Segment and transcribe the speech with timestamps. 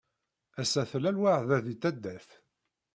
[0.61, 2.29] Ass-a tella lweɛda di taddart.